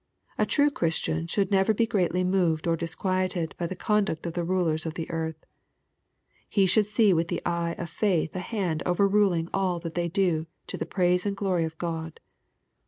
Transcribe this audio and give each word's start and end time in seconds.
A 0.39 0.47
true 0.47 0.71
Christian 0.71 1.27
should 1.27 1.51
never 1.51 1.75
be 1.75 1.85
greatly 1.85 2.23
moved 2.23 2.65
or 2.65 2.75
disquieted 2.75 3.53
by 3.59 3.67
the 3.67 3.75
conduct 3.75 4.25
of 4.25 4.33
the 4.33 4.43
rulers 4.43 4.87
of 4.87 4.95
the 4.95 5.07
earth. 5.11 5.45
He 6.49 6.65
should 6.65 6.87
see 6.87 7.13
with 7.13 7.27
the 7.27 7.39
eye 7.45 7.75
of 7.77 7.87
faith 7.87 8.35
a 8.35 8.39
hand 8.39 8.81
overruling 8.87 9.47
all 9.53 9.79
that 9.81 9.93
they 9.93 10.09
do 10.09 10.47
to 10.65 10.77
the 10.77 10.87
praise 10.87 11.23
and 11.27 11.37
glory 11.37 11.65
of 11.65 11.77
God. 11.77 12.19